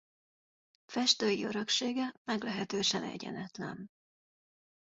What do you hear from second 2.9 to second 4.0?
egyenetlen.